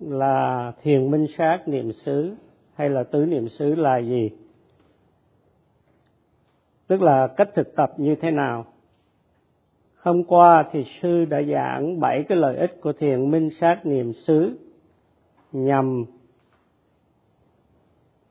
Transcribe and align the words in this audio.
là 0.00 0.72
thiền 0.82 1.10
minh 1.10 1.26
sát 1.38 1.58
niệm 1.66 1.92
xứ 1.92 2.34
hay 2.74 2.90
là 2.90 3.02
tứ 3.02 3.26
niệm 3.26 3.48
xứ 3.48 3.74
là 3.74 3.98
gì? 3.98 4.30
Tức 6.86 7.02
là 7.02 7.26
cách 7.36 7.48
thực 7.54 7.76
tập 7.76 7.92
như 7.96 8.14
thế 8.14 8.30
nào? 8.30 8.64
Hôm 9.96 10.24
qua 10.24 10.68
thì 10.72 10.84
sư 11.02 11.24
đã 11.24 11.42
giảng 11.42 12.00
bảy 12.00 12.24
cái 12.28 12.38
lợi 12.38 12.56
ích 12.56 12.80
của 12.80 12.92
thiền 12.92 13.30
minh 13.30 13.48
sát 13.60 13.80
niệm 13.86 14.12
xứ 14.12 14.58
nhằm 15.52 16.04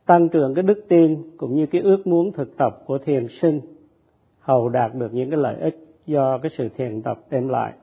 tăng 0.06 0.30
trưởng 0.30 0.54
cái 0.54 0.64
đức 0.64 0.86
tin 0.90 1.38
cũng 1.38 1.56
như 1.56 1.66
cái 1.66 1.82
ước 1.82 2.08
muốn 2.08 2.32
thực 2.32 2.58
tập 2.58 2.82
của 2.86 2.98
thiền 2.98 3.28
sinh, 3.42 3.62
hầu 4.40 4.70
đạt 4.70 4.94
được 4.94 5.14
những 5.14 5.30
cái 5.30 5.40
lợi 5.40 5.56
ích 5.60 5.76
do 6.06 6.38
cái 6.38 6.52
sự 6.58 6.70
thiền 6.70 7.02
tập 7.02 7.20
đem 7.30 7.48
lại. 7.48 7.74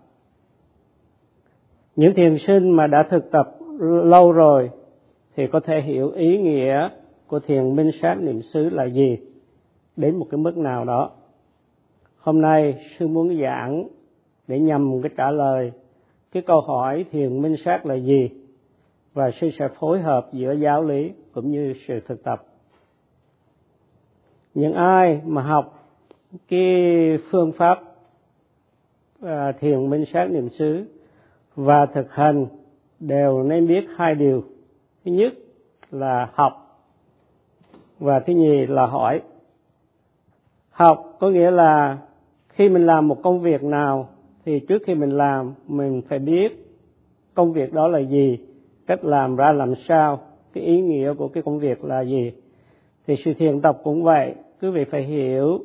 Những 1.96 2.14
thiền 2.14 2.36
sinh 2.46 2.70
mà 2.70 2.86
đã 2.86 3.06
thực 3.10 3.30
tập 3.30 3.55
lâu 3.80 4.32
rồi 4.32 4.70
thì 5.36 5.46
có 5.46 5.60
thể 5.60 5.80
hiểu 5.80 6.10
ý 6.10 6.38
nghĩa 6.38 6.88
của 7.26 7.40
thiền 7.40 7.76
minh 7.76 7.90
sát 8.02 8.14
niệm 8.14 8.42
xứ 8.42 8.68
là 8.70 8.84
gì 8.84 9.18
đến 9.96 10.16
một 10.16 10.26
cái 10.30 10.38
mức 10.38 10.56
nào 10.56 10.84
đó. 10.84 11.10
Hôm 12.18 12.40
nay 12.40 12.84
sư 12.98 13.08
muốn 13.08 13.40
giảng 13.42 13.88
để 14.46 14.58
nhằm 14.58 15.02
cái 15.02 15.10
trả 15.16 15.30
lời 15.30 15.72
cái 16.32 16.42
câu 16.42 16.60
hỏi 16.60 17.04
thiền 17.10 17.42
minh 17.42 17.56
sát 17.64 17.86
là 17.86 17.94
gì 17.94 18.30
và 19.14 19.30
sư 19.30 19.50
sẽ 19.58 19.68
phối 19.68 20.00
hợp 20.00 20.28
giữa 20.32 20.52
giáo 20.52 20.82
lý 20.82 21.12
cũng 21.32 21.50
như 21.50 21.74
sự 21.86 22.00
thực 22.00 22.24
tập. 22.24 22.46
Những 24.54 24.72
ai 24.72 25.20
mà 25.24 25.42
học 25.42 25.88
cái 26.48 26.66
phương 27.30 27.52
pháp 27.52 27.80
à, 29.22 29.52
thiền 29.60 29.90
minh 29.90 30.04
sát 30.12 30.30
niệm 30.30 30.48
xứ 30.48 30.84
và 31.54 31.86
thực 31.86 32.12
hành 32.12 32.46
đều 33.00 33.42
nên 33.42 33.66
biết 33.66 33.86
hai 33.96 34.14
điều. 34.14 34.44
Thứ 35.04 35.12
nhất 35.12 35.32
là 35.90 36.30
học 36.34 36.82
và 37.98 38.20
thứ 38.20 38.32
nhì 38.32 38.66
là 38.66 38.86
hỏi. 38.86 39.22
Học 40.70 41.16
có 41.20 41.30
nghĩa 41.30 41.50
là 41.50 41.98
khi 42.48 42.68
mình 42.68 42.86
làm 42.86 43.08
một 43.08 43.22
công 43.22 43.40
việc 43.40 43.62
nào 43.62 44.08
thì 44.44 44.60
trước 44.60 44.82
khi 44.86 44.94
mình 44.94 45.10
làm, 45.10 45.54
mình 45.66 46.02
phải 46.08 46.18
biết 46.18 46.66
công 47.34 47.52
việc 47.52 47.72
đó 47.72 47.88
là 47.88 47.98
gì, 47.98 48.38
cách 48.86 49.04
làm 49.04 49.36
ra 49.36 49.52
làm 49.52 49.74
sao, 49.74 50.20
cái 50.52 50.64
ý 50.64 50.80
nghĩa 50.80 51.14
của 51.14 51.28
cái 51.28 51.42
công 51.42 51.58
việc 51.58 51.84
là 51.84 52.00
gì. 52.00 52.32
Thì 53.06 53.16
sự 53.24 53.34
thiền 53.34 53.60
tập 53.60 53.80
cũng 53.84 54.02
vậy, 54.02 54.34
quý 54.62 54.70
vị 54.70 54.84
phải 54.84 55.02
hiểu 55.02 55.58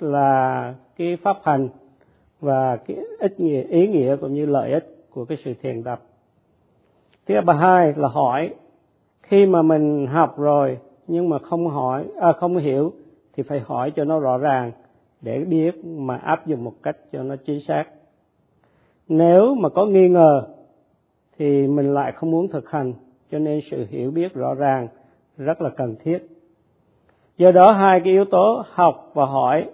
là 0.00 0.74
cái 0.96 1.16
pháp 1.22 1.36
hành 1.42 1.68
và 2.40 2.76
cái 2.76 2.96
ít 3.18 3.40
nghĩa, 3.40 3.62
ý 3.62 3.86
nghĩa 3.86 4.16
cũng 4.16 4.34
như 4.34 4.46
lợi 4.46 4.72
ích 4.72 4.96
của 5.10 5.24
cái 5.24 5.38
sự 5.44 5.54
thiền 5.62 5.82
tập 5.82 6.02
thứ 7.26 7.34
ba 7.46 7.54
hai 7.54 7.92
là 7.96 8.08
hỏi. 8.08 8.54
Khi 9.22 9.46
mà 9.46 9.62
mình 9.62 10.06
học 10.06 10.38
rồi 10.38 10.78
nhưng 11.06 11.28
mà 11.28 11.38
không 11.38 11.68
hỏi 11.68 12.04
à, 12.20 12.32
không 12.32 12.56
hiểu 12.56 12.92
thì 13.32 13.42
phải 13.42 13.60
hỏi 13.60 13.92
cho 13.96 14.04
nó 14.04 14.20
rõ 14.20 14.38
ràng 14.38 14.72
để 15.20 15.44
biết 15.44 15.84
mà 15.84 16.16
áp 16.16 16.46
dụng 16.46 16.64
một 16.64 16.74
cách 16.82 16.96
cho 17.12 17.22
nó 17.22 17.36
chính 17.36 17.60
xác. 17.60 17.84
Nếu 19.08 19.54
mà 19.54 19.68
có 19.68 19.86
nghi 19.86 20.08
ngờ 20.08 20.46
thì 21.38 21.66
mình 21.66 21.94
lại 21.94 22.12
không 22.12 22.30
muốn 22.30 22.48
thực 22.48 22.70
hành 22.70 22.92
cho 23.30 23.38
nên 23.38 23.60
sự 23.70 23.86
hiểu 23.90 24.10
biết 24.10 24.34
rõ 24.34 24.54
ràng 24.54 24.88
rất 25.36 25.62
là 25.62 25.70
cần 25.70 25.94
thiết. 26.04 26.18
Do 27.38 27.50
đó 27.50 27.72
hai 27.72 28.00
cái 28.00 28.12
yếu 28.12 28.24
tố 28.24 28.62
học 28.70 29.10
và 29.14 29.26
hỏi 29.26 29.70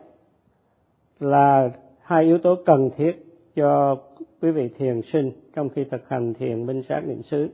là 1.20 1.70
hai 2.03 2.25
yếu 2.25 2.39
tố 2.39 2.55
cần 2.67 2.91
thiết 2.97 3.32
cho 3.55 3.97
quý 4.42 4.50
vị 4.50 4.69
thiền 4.78 5.00
sinh 5.12 5.33
trong 5.55 5.69
khi 5.69 5.84
thực 5.84 6.08
hành 6.08 6.34
thiền 6.34 6.67
minh 6.67 6.83
sát 6.83 7.00
niệm 7.06 7.22
xứ. 7.22 7.48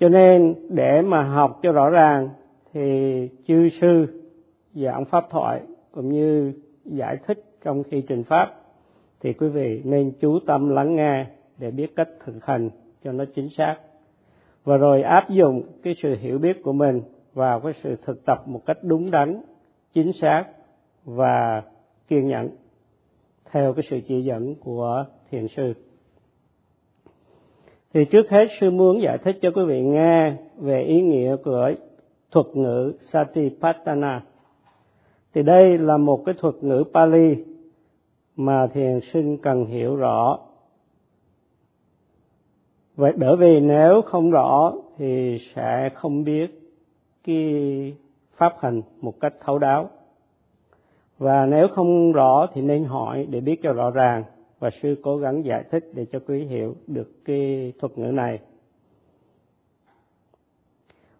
Cho 0.00 0.08
nên 0.08 0.54
để 0.68 1.02
mà 1.02 1.22
học 1.22 1.58
cho 1.62 1.72
rõ 1.72 1.90
ràng 1.90 2.28
thì 2.72 3.28
chư 3.46 3.68
sư 3.80 4.06
giảng 4.74 5.04
pháp 5.04 5.24
thoại 5.30 5.60
cũng 5.92 6.08
như 6.08 6.52
giải 6.84 7.16
thích 7.26 7.44
trong 7.64 7.82
khi 7.82 8.02
trình 8.08 8.24
pháp 8.24 8.54
thì 9.20 9.32
quý 9.32 9.48
vị 9.48 9.82
nên 9.84 10.12
chú 10.20 10.38
tâm 10.46 10.68
lắng 10.68 10.96
nghe 10.96 11.26
để 11.58 11.70
biết 11.70 11.96
cách 11.96 12.08
thực 12.24 12.44
hành 12.44 12.70
cho 13.04 13.12
nó 13.12 13.24
chính 13.34 13.48
xác. 13.50 13.76
Và 14.64 14.76
rồi 14.76 15.02
áp 15.02 15.30
dụng 15.30 15.62
cái 15.82 15.94
sự 16.02 16.16
hiểu 16.20 16.38
biết 16.38 16.62
của 16.62 16.72
mình 16.72 17.02
vào 17.34 17.60
cái 17.60 17.72
sự 17.82 17.96
thực 18.02 18.24
tập 18.24 18.42
một 18.46 18.66
cách 18.66 18.78
đúng 18.82 19.10
đắn, 19.10 19.42
chính 19.92 20.12
xác 20.12 20.44
và 21.04 21.62
kiên 22.08 22.28
nhẫn 22.28 22.48
theo 23.52 23.72
cái 23.72 23.84
sự 23.90 24.00
chỉ 24.08 24.22
dẫn 24.22 24.54
của 24.54 25.04
thiền 25.30 25.48
sư 25.48 25.74
thì 27.94 28.04
trước 28.04 28.30
hết 28.30 28.44
sư 28.60 28.70
muốn 28.70 29.02
giải 29.02 29.18
thích 29.18 29.36
cho 29.42 29.50
quý 29.54 29.62
vị 29.64 29.82
nghe 29.82 30.36
về 30.56 30.82
ý 30.82 31.00
nghĩa 31.00 31.36
của 31.36 31.70
thuật 32.30 32.46
ngữ 32.54 32.92
Satipatthana. 33.12 34.22
Thì 35.34 35.42
đây 35.42 35.78
là 35.78 35.96
một 35.96 36.22
cái 36.26 36.34
thuật 36.38 36.54
ngữ 36.60 36.84
Pali 36.94 37.36
mà 38.36 38.66
thiền 38.66 39.00
sinh 39.12 39.38
cần 39.38 39.64
hiểu 39.64 39.96
rõ. 39.96 40.38
Vậy 42.96 43.12
bởi 43.16 43.36
vì 43.36 43.60
nếu 43.60 44.02
không 44.02 44.30
rõ 44.30 44.72
thì 44.98 45.38
sẽ 45.54 45.90
không 45.94 46.24
biết 46.24 46.60
cái 47.24 47.94
pháp 48.36 48.56
hành 48.60 48.82
một 49.00 49.20
cách 49.20 49.32
thấu 49.40 49.58
đáo. 49.58 49.90
Và 51.20 51.46
nếu 51.46 51.68
không 51.68 52.12
rõ 52.12 52.46
thì 52.54 52.62
nên 52.62 52.84
hỏi 52.84 53.26
để 53.30 53.40
biết 53.40 53.62
cho 53.62 53.72
rõ 53.72 53.90
ràng 53.90 54.24
và 54.58 54.70
sư 54.82 54.96
cố 55.02 55.16
gắng 55.16 55.44
giải 55.44 55.64
thích 55.70 55.84
để 55.94 56.06
cho 56.12 56.18
quý 56.26 56.44
hiểu 56.44 56.74
được 56.86 57.24
cái 57.24 57.72
thuật 57.80 57.98
ngữ 57.98 58.12
này 58.12 58.38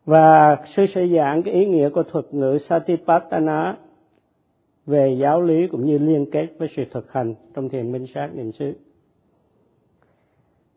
và 0.05 0.57
sư 0.77 0.87
sẽ 0.95 1.07
giảng 1.17 1.43
cái 1.43 1.55
ý 1.55 1.67
nghĩa 1.67 1.89
của 1.89 2.03
thuật 2.03 2.35
ngữ 2.35 2.59
Satipatthana 2.69 3.77
về 4.87 5.17
giáo 5.21 5.43
lý 5.43 5.67
cũng 5.67 5.87
như 5.87 5.99
liên 5.99 6.27
kết 6.33 6.49
với 6.59 6.69
sự 6.77 6.83
thực 6.91 7.13
hành 7.13 7.35
trong 7.55 7.69
thiền 7.69 7.93
minh 7.93 8.07
sát 8.15 8.31
niệm 8.35 8.53
xứ. 8.53 8.73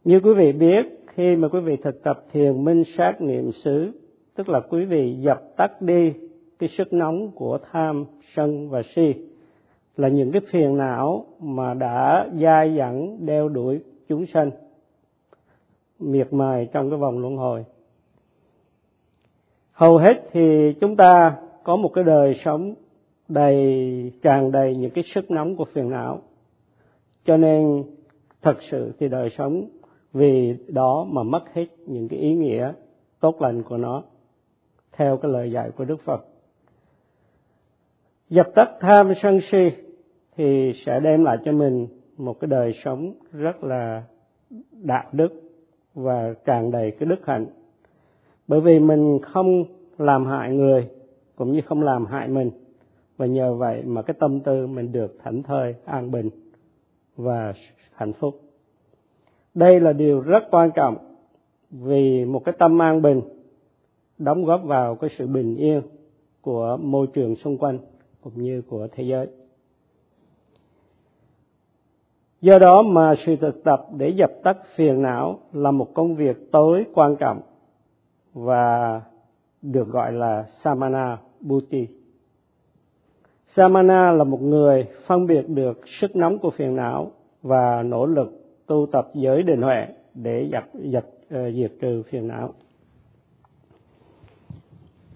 Như 0.03 0.19
quý 0.19 0.33
vị 0.33 0.51
biết, 0.51 1.05
khi 1.07 1.35
mà 1.35 1.47
quý 1.47 1.59
vị 1.59 1.75
thực 1.75 2.03
tập 2.03 2.25
thiền 2.31 2.65
minh 2.65 2.83
sát 2.97 3.21
niệm 3.21 3.51
xứ, 3.51 3.91
tức 4.35 4.49
là 4.49 4.59
quý 4.59 4.85
vị 4.85 5.15
dập 5.19 5.41
tắt 5.57 5.81
đi 5.81 6.13
cái 6.63 6.69
sức 6.69 6.93
nóng 6.93 7.31
của 7.31 7.57
tham, 7.71 8.05
sân 8.35 8.69
và 8.69 8.81
si 8.95 9.13
là 9.97 10.07
những 10.07 10.31
cái 10.31 10.41
phiền 10.51 10.77
não 10.77 11.25
mà 11.39 11.73
đã 11.73 12.29
dai 12.41 12.75
dẳng 12.77 13.25
đeo 13.25 13.49
đuổi 13.49 13.79
chúng 14.07 14.25
sanh 14.25 14.51
miệt 15.99 16.33
mài 16.33 16.69
trong 16.73 16.89
cái 16.89 16.99
vòng 16.99 17.19
luân 17.19 17.37
hồi. 17.37 17.65
Hầu 19.71 19.97
hết 19.97 20.13
thì 20.31 20.73
chúng 20.81 20.95
ta 20.95 21.37
có 21.63 21.75
một 21.75 21.89
cái 21.93 22.03
đời 22.03 22.39
sống 22.45 22.73
đầy 23.27 24.11
tràn 24.21 24.51
đầy 24.51 24.75
những 24.75 24.91
cái 24.91 25.03
sức 25.15 25.31
nóng 25.31 25.55
của 25.55 25.65
phiền 25.65 25.89
não. 25.89 26.21
Cho 27.25 27.37
nên 27.37 27.83
thật 28.41 28.57
sự 28.71 28.93
thì 28.99 29.07
đời 29.07 29.29
sống 29.37 29.65
vì 30.13 30.57
đó 30.67 31.05
mà 31.09 31.23
mất 31.23 31.53
hết 31.53 31.67
những 31.87 32.07
cái 32.07 32.19
ý 32.19 32.33
nghĩa 32.35 32.73
tốt 33.19 33.41
lành 33.41 33.63
của 33.63 33.77
nó 33.77 34.03
theo 34.91 35.17
cái 35.17 35.31
lời 35.31 35.51
dạy 35.51 35.71
của 35.71 35.85
đức 35.85 36.01
phật 36.05 36.25
dập 38.33 38.47
tắt 38.55 38.69
tham 38.79 39.13
sân 39.21 39.39
si 39.51 39.71
thì 40.35 40.73
sẽ 40.85 40.99
đem 40.99 41.23
lại 41.23 41.37
cho 41.45 41.51
mình 41.51 41.87
một 42.17 42.39
cái 42.39 42.47
đời 42.47 42.73
sống 42.83 43.13
rất 43.31 43.63
là 43.63 44.03
đạo 44.71 45.03
đức 45.11 45.41
và 45.93 46.33
tràn 46.45 46.71
đầy 46.71 46.91
cái 46.91 47.09
đức 47.09 47.25
hạnh. 47.25 47.45
Bởi 48.47 48.61
vì 48.61 48.79
mình 48.79 49.19
không 49.21 49.63
làm 49.97 50.25
hại 50.25 50.55
người 50.55 50.87
cũng 51.35 51.51
như 51.51 51.61
không 51.65 51.81
làm 51.81 52.05
hại 52.05 52.27
mình. 52.27 52.51
Và 53.17 53.25
nhờ 53.25 53.53
vậy 53.53 53.83
mà 53.85 54.01
cái 54.01 54.15
tâm 54.19 54.39
tư 54.39 54.67
mình 54.67 54.91
được 54.91 55.17
thảnh 55.23 55.43
thơi, 55.43 55.75
an 55.85 56.11
bình 56.11 56.29
và 57.17 57.53
hạnh 57.93 58.13
phúc. 58.13 58.41
Đây 59.53 59.79
là 59.79 59.93
điều 59.93 60.19
rất 60.19 60.43
quan 60.51 60.71
trọng 60.75 60.97
vì 61.71 62.25
một 62.25 62.45
cái 62.45 62.55
tâm 62.59 62.81
an 62.81 63.01
bình 63.01 63.21
đóng 64.17 64.45
góp 64.45 64.63
vào 64.63 64.95
cái 64.95 65.09
sự 65.17 65.27
bình 65.27 65.55
yên 65.55 65.81
của 66.41 66.77
môi 66.81 67.07
trường 67.13 67.35
xung 67.35 67.57
quanh 67.57 67.79
cũng 68.23 68.43
như 68.43 68.61
của 68.69 68.87
thế 68.91 69.03
giới. 69.03 69.27
Do 72.41 72.59
đó 72.59 72.81
mà 72.81 73.13
sự 73.25 73.35
thực 73.35 73.63
tập 73.63 73.87
để 73.97 74.09
dập 74.09 74.31
tắt 74.43 74.57
phiền 74.75 75.01
não 75.01 75.39
là 75.53 75.71
một 75.71 75.93
công 75.93 76.15
việc 76.15 76.51
tối 76.51 76.85
quan 76.93 77.15
trọng 77.15 77.41
và 78.33 79.01
được 79.61 79.87
gọi 79.87 80.11
là 80.11 80.45
samana 80.63 81.17
buddhi. 81.39 81.87
Samana 83.47 84.11
là 84.11 84.23
một 84.23 84.41
người 84.41 84.87
phân 85.07 85.27
biệt 85.27 85.49
được 85.49 85.81
sức 86.01 86.15
nóng 86.15 86.39
của 86.39 86.49
phiền 86.49 86.75
não 86.75 87.11
và 87.41 87.83
nỗ 87.83 88.05
lực 88.05 88.43
tu 88.67 88.87
tập 88.91 89.07
giới 89.13 89.43
định 89.43 89.61
huệ 89.61 89.87
để 90.13 90.49
dập 90.51 90.63
dập 90.73 91.05
uh, 91.07 91.53
diệt 91.55 91.71
trừ 91.81 92.03
phiền 92.09 92.27
não. 92.27 92.53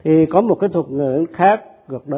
Thì 0.04 0.26
có 0.26 0.42
một 0.42 0.56
cái 0.56 0.70
thuật 0.70 0.90
ngữ 0.90 1.26
khác 1.34 1.64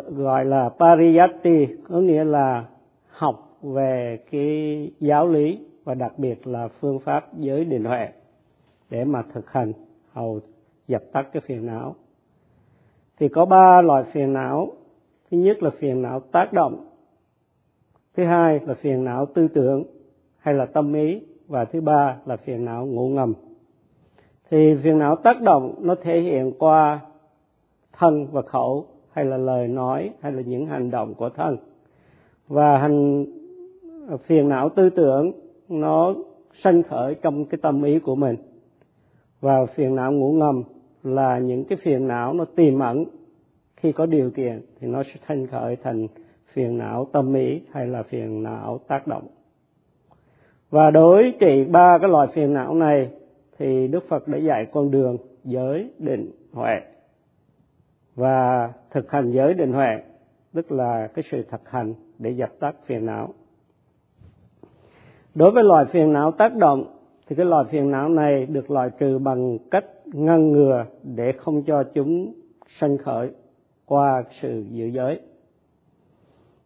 gọi 0.09 0.45
là 0.45 0.69
pariyatti 0.69 1.67
có 1.89 1.97
nghĩa 1.97 2.23
là 2.23 2.65
học 3.09 3.57
về 3.61 4.19
cái 4.31 4.91
giáo 4.99 5.27
lý 5.27 5.59
và 5.83 5.93
đặc 5.93 6.13
biệt 6.17 6.47
là 6.47 6.67
phương 6.67 6.99
pháp 6.99 7.37
giới 7.37 7.65
định 7.65 7.83
huệ 7.83 8.09
để 8.89 9.05
mà 9.05 9.23
thực 9.33 9.51
hành 9.51 9.73
hầu 10.11 10.39
dập 10.87 11.03
tắt 11.11 11.27
cái 11.33 11.41
phiền 11.41 11.65
não. 11.65 11.95
Thì 13.17 13.27
có 13.27 13.45
ba 13.45 13.81
loại 13.81 14.03
phiền 14.03 14.33
não. 14.33 14.71
Thứ 15.31 15.37
nhất 15.37 15.63
là 15.63 15.69
phiền 15.69 16.01
não 16.01 16.19
tác 16.19 16.53
động, 16.53 16.85
thứ 18.17 18.23
hai 18.23 18.59
là 18.67 18.73
phiền 18.73 19.03
não 19.03 19.25
tư 19.25 19.47
tưởng 19.47 19.83
hay 20.37 20.53
là 20.53 20.65
tâm 20.65 20.93
ý, 20.93 21.21
và 21.47 21.65
thứ 21.65 21.81
ba 21.81 22.17
là 22.25 22.37
phiền 22.37 22.65
não 22.65 22.85
ngủ 22.85 23.09
ngầm. 23.09 23.33
Thì 24.49 24.75
phiền 24.83 24.99
não 24.99 25.15
tác 25.15 25.41
động 25.41 25.75
nó 25.79 25.95
thể 25.95 26.21
hiện 26.21 26.51
qua 26.59 26.99
thân 27.93 28.27
và 28.31 28.41
khẩu 28.41 28.87
hay 29.19 29.25
là 29.25 29.37
lời 29.37 29.67
nói, 29.67 30.11
hay 30.21 30.31
là 30.31 30.41
những 30.41 30.65
hành 30.65 30.91
động 30.91 31.13
của 31.13 31.29
thân. 31.29 31.57
Và 32.47 32.77
hành, 32.77 33.25
phiền 34.25 34.49
não 34.49 34.69
tư 34.69 34.89
tưởng, 34.89 35.31
nó 35.69 36.13
sanh 36.63 36.83
khởi 36.83 37.15
trong 37.15 37.45
cái 37.45 37.59
tâm 37.61 37.83
ý 37.83 37.99
của 37.99 38.15
mình. 38.15 38.35
Và 39.41 39.65
phiền 39.65 39.95
não 39.95 40.11
ngủ 40.11 40.33
ngầm 40.33 40.63
là 41.03 41.39
những 41.39 41.63
cái 41.63 41.77
phiền 41.83 42.07
não 42.07 42.33
nó 42.33 42.45
tiềm 42.45 42.79
ẩn. 42.79 43.05
Khi 43.75 43.91
có 43.91 44.05
điều 44.05 44.31
kiện 44.31 44.61
thì 44.79 44.87
nó 44.87 45.03
sẽ 45.03 45.13
sanh 45.27 45.47
khởi 45.47 45.75
thành 45.75 46.07
phiền 46.53 46.77
não 46.77 47.07
tâm 47.11 47.33
ý 47.33 47.61
hay 47.71 47.87
là 47.87 48.03
phiền 48.03 48.43
não 48.43 48.79
tác 48.87 49.07
động. 49.07 49.27
Và 50.69 50.91
đối 50.91 51.33
trị 51.39 51.63
ba 51.63 51.97
cái 51.97 52.09
loại 52.09 52.27
phiền 52.33 52.53
não 52.53 52.73
này 52.73 53.09
thì 53.57 53.87
đức 53.87 54.03
phật 54.09 54.27
đã 54.27 54.37
dạy 54.37 54.65
con 54.71 54.91
đường, 54.91 55.17
giới, 55.43 55.89
định, 55.97 56.31
huệ 56.53 56.81
và 58.19 58.73
thực 58.91 59.11
hành 59.11 59.31
giới 59.31 59.53
định 59.53 59.73
huệ, 59.73 60.01
tức 60.53 60.71
là 60.71 61.07
cái 61.07 61.23
sự 61.31 61.43
thực 61.49 61.69
hành 61.69 61.93
để 62.17 62.31
dập 62.31 62.49
tắt 62.59 62.75
phiền 62.85 63.05
não. 63.05 63.33
Đối 65.35 65.51
với 65.51 65.63
loại 65.63 65.85
phiền 65.85 66.13
não 66.13 66.31
tác 66.31 66.55
động, 66.55 66.95
thì 67.27 67.35
cái 67.35 67.45
loại 67.45 67.65
phiền 67.69 67.91
não 67.91 68.09
này 68.09 68.45
được 68.45 68.71
loại 68.71 68.89
trừ 68.99 69.19
bằng 69.19 69.57
cách 69.71 69.85
ngăn 70.05 70.51
ngừa 70.51 70.85
để 71.03 71.31
không 71.31 71.63
cho 71.63 71.83
chúng 71.93 72.33
sanh 72.79 72.97
khởi 72.97 73.29
qua 73.85 74.23
sự 74.41 74.65
giữ 74.69 74.85
giới. 74.85 75.19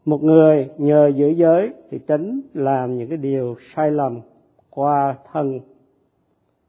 Một 0.05 0.23
người 0.23 0.69
nhờ 0.77 1.07
giữ 1.07 1.27
giới 1.29 1.73
thì 1.89 1.99
tránh 2.07 2.41
làm 2.53 2.97
những 2.97 3.09
cái 3.09 3.17
điều 3.17 3.55
sai 3.75 3.91
lầm 3.91 4.21
qua 4.69 5.15
thân 5.31 5.59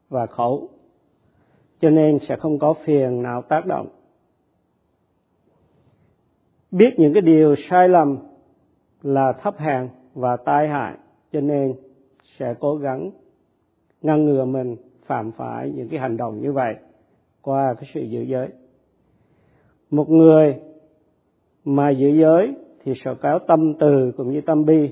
và 0.09 0.25
khẩu, 0.25 0.69
cho 1.79 1.89
nên 1.89 2.19
sẽ 2.27 2.35
không 2.35 2.59
có 2.59 2.73
phiền 2.85 3.21
não 3.21 3.41
tác 3.41 3.65
động 3.65 3.87
biết 6.77 6.99
những 6.99 7.13
cái 7.13 7.21
điều 7.21 7.55
sai 7.69 7.89
lầm 7.89 8.17
là 9.01 9.33
thấp 9.41 9.57
hèn 9.57 9.89
và 10.13 10.37
tai 10.45 10.67
hại, 10.67 10.97
cho 11.31 11.41
nên 11.41 11.73
sẽ 12.37 12.53
cố 12.59 12.75
gắng 12.75 13.11
ngăn 14.01 14.25
ngừa 14.25 14.45
mình 14.45 14.75
phạm 15.05 15.31
phải 15.31 15.71
những 15.75 15.89
cái 15.89 15.99
hành 15.99 16.17
động 16.17 16.41
như 16.41 16.51
vậy 16.51 16.75
qua 17.41 17.73
cái 17.73 17.89
sự 17.93 18.01
giữ 18.01 18.21
giới. 18.21 18.47
Một 19.91 20.09
người 20.09 20.55
mà 21.65 21.89
giữ 21.89 22.07
giới 22.07 22.55
thì 22.83 22.93
sẽ 23.05 23.11
cáo 23.21 23.39
tâm 23.39 23.73
từ 23.79 24.11
cũng 24.17 24.31
như 24.31 24.41
tâm 24.41 24.65
bi, 24.65 24.89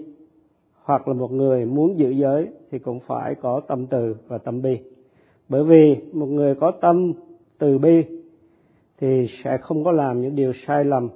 hoặc 0.84 1.08
là 1.08 1.14
một 1.14 1.32
người 1.32 1.66
muốn 1.66 1.98
giữ 1.98 2.10
giới 2.10 2.48
thì 2.72 2.80
cũng 2.80 3.00
phải 3.08 3.36
có 3.36 3.62
tâm 3.68 3.88
từ 3.88 4.16
và 4.28 4.38
tâm 4.38 4.62
bi. 4.62 4.80
Bởi 5.50 5.64
vì 5.64 5.96
một 6.14 6.26
người 6.26 6.56
có 6.56 6.72
tâm 6.72 7.14
từ 7.58 7.78
bi 7.78 8.04
thì 9.00 9.28
sẽ 9.44 9.58
không 9.62 9.84
có 9.84 9.92
làm 9.92 10.22
những 10.22 10.36
điều 10.36 10.52
sai 10.68 10.84
lầm 10.84 11.10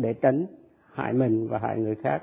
để 0.00 0.12
tránh 0.12 0.46
hại 0.92 1.12
mình 1.12 1.48
và 1.48 1.58
hại 1.58 1.78
người 1.78 1.94
khác. 1.94 2.22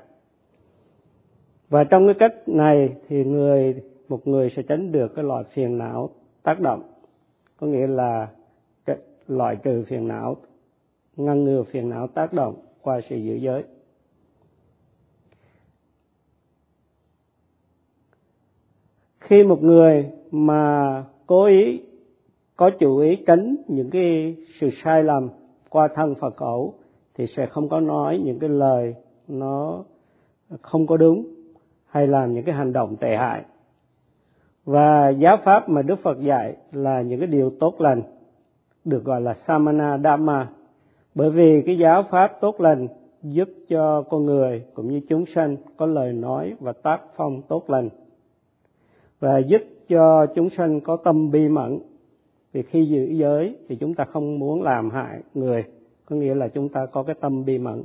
Và 1.68 1.84
trong 1.84 2.06
cái 2.06 2.14
cách 2.18 2.48
này 2.48 2.94
thì 3.08 3.24
người, 3.24 3.82
một 4.08 4.28
người 4.28 4.50
sẽ 4.56 4.62
tránh 4.62 4.92
được 4.92 5.14
cái 5.14 5.24
loại 5.24 5.44
phiền 5.44 5.78
não 5.78 6.10
tác 6.42 6.60
động. 6.60 6.82
Có 7.56 7.66
nghĩa 7.66 7.86
là 7.86 8.28
loại 9.28 9.56
trừ 9.56 9.84
phiền 9.88 10.08
não, 10.08 10.36
ngăn 11.16 11.44
ngừa 11.44 11.62
phiền 11.62 11.90
não 11.90 12.06
tác 12.06 12.32
động 12.32 12.54
qua 12.82 13.00
sự 13.08 13.16
giữ 13.16 13.34
giới. 13.34 13.64
Khi 19.20 19.44
một 19.44 19.62
người 19.62 20.10
mà 20.30 21.04
cố 21.26 21.44
ý, 21.44 21.82
có 22.56 22.70
chủ 22.70 22.98
ý 22.98 23.16
tránh 23.26 23.56
những 23.68 23.90
cái 23.90 24.36
sự 24.60 24.70
sai 24.84 25.04
lầm 25.04 25.28
qua 25.68 25.88
thân 25.94 26.14
và 26.20 26.30
khẩu 26.30 26.74
thì 27.18 27.26
sẽ 27.26 27.46
không 27.46 27.68
có 27.68 27.80
nói 27.80 28.18
những 28.18 28.38
cái 28.38 28.50
lời 28.50 28.94
nó 29.28 29.84
không 30.62 30.86
có 30.86 30.96
đúng 30.96 31.26
hay 31.86 32.06
làm 32.06 32.34
những 32.34 32.44
cái 32.44 32.54
hành 32.54 32.72
động 32.72 32.96
tệ 32.96 33.16
hại. 33.16 33.44
Và 34.64 35.08
giáo 35.08 35.36
pháp 35.44 35.68
mà 35.68 35.82
Đức 35.82 35.98
Phật 36.02 36.20
dạy 36.20 36.56
là 36.72 37.02
những 37.02 37.20
cái 37.20 37.26
điều 37.26 37.50
tốt 37.60 37.80
lành, 37.80 38.02
được 38.84 39.04
gọi 39.04 39.20
là 39.20 39.34
samana 39.46 39.98
dhamma. 39.98 40.48
Bởi 41.14 41.30
vì 41.30 41.62
cái 41.66 41.78
giáo 41.78 42.04
pháp 42.10 42.40
tốt 42.40 42.60
lành 42.60 42.88
giúp 43.22 43.48
cho 43.68 44.02
con 44.02 44.26
người 44.26 44.64
cũng 44.74 44.88
như 44.88 45.00
chúng 45.08 45.24
sanh 45.34 45.56
có 45.76 45.86
lời 45.86 46.12
nói 46.12 46.54
và 46.60 46.72
tác 46.72 47.00
phong 47.16 47.42
tốt 47.42 47.70
lành. 47.70 47.88
Và 49.20 49.38
giúp 49.38 49.62
cho 49.88 50.26
chúng 50.34 50.50
sanh 50.50 50.80
có 50.80 50.96
tâm 50.96 51.30
bi 51.30 51.48
mẫn, 51.48 51.78
vì 52.52 52.62
khi 52.62 52.84
giữ 52.84 53.04
giới 53.04 53.56
thì 53.68 53.76
chúng 53.76 53.94
ta 53.94 54.04
không 54.04 54.38
muốn 54.38 54.62
làm 54.62 54.90
hại 54.90 55.20
người 55.34 55.64
có 56.08 56.16
nghĩa 56.16 56.34
là 56.34 56.48
chúng 56.48 56.68
ta 56.68 56.86
có 56.86 57.02
cái 57.02 57.14
tâm 57.20 57.44
bi 57.44 57.58
mẫn. 57.58 57.82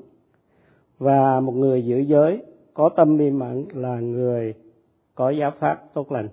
Và 0.97 1.39
một 1.39 1.51
người 1.51 1.85
giữ 1.85 1.97
giới 1.97 2.43
có 2.73 2.89
tâm 2.89 3.17
bi 3.17 3.29
mẫn 3.29 3.65
là 3.73 3.99
người 3.99 4.53
có 5.15 5.29
giáo 5.29 5.51
pháp 5.59 5.83
tốt 5.93 6.11
lành. 6.11 6.27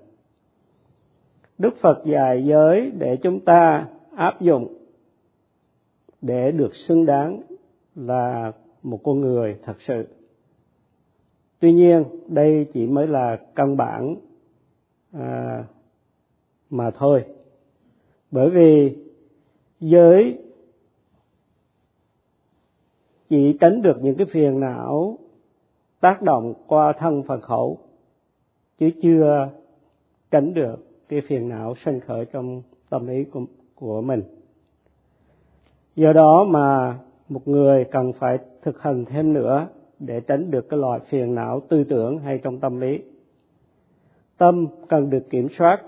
Đức 1.59 1.75
phật 1.81 2.03
dạy 2.05 2.45
giới 2.45 2.91
để 2.99 3.17
chúng 3.23 3.41
ta 3.41 3.89
áp 4.17 4.41
dụng 4.41 4.75
để 6.23 6.51
được 6.51 6.75
xứng 6.75 7.07
đáng 7.07 7.43
là 7.95 8.53
một 8.83 9.01
con 9.03 9.21
người 9.21 9.57
thật 9.63 9.77
sự. 9.87 10.07
Tuy 11.59 11.73
nhiên 11.73 12.05
đây 12.27 12.67
chỉ 12.73 12.87
mới 12.87 13.07
là 13.07 13.41
căn 13.55 13.77
bản 13.77 14.17
à, 15.13 15.65
mà 16.71 16.91
thôi. 16.91 17.25
Bởi 18.31 18.51
vì 18.51 18.97
giới 19.81 20.39
chỉ 23.31 23.57
tránh 23.61 23.83
được 23.83 24.03
những 24.03 24.15
cái 24.15 24.27
phiền 24.31 24.61
não 24.61 25.19
tác 26.01 26.23
động 26.23 26.55
qua 26.67 26.93
thân 26.93 27.23
phần 27.23 27.41
khẩu 27.41 27.79
chứ 28.79 28.91
chưa 29.03 29.49
tránh 30.31 30.55
được 30.55 30.77
cái 31.09 31.21
phiền 31.29 31.49
não 31.49 31.75
sanh 31.85 32.01
khởi 32.01 32.25
trong 32.25 32.63
tâm 32.91 33.09
ý 33.09 33.25
của, 33.25 33.41
của 33.75 34.03
mình. 34.03 34.23
Do 35.97 36.13
đó 36.13 36.45
mà 36.45 36.99
một 37.29 37.49
người 37.49 37.85
cần 37.85 38.13
phải 38.13 38.39
thực 38.63 38.83
hành 38.83 39.05
thêm 39.05 39.33
nữa 39.33 39.67
để 39.99 40.21
tránh 40.21 40.51
được 40.51 40.69
cái 40.69 40.79
loại 40.79 41.01
phiền 41.09 41.35
não 41.35 41.61
tư 41.69 41.85
tưởng 41.85 42.19
hay 42.19 42.39
trong 42.39 42.61
tâm 42.61 42.81
lý 42.81 43.01
tâm 44.39 44.67
cần 44.89 45.11
được 45.11 45.31
kiểm 45.31 45.49
soát 45.59 45.83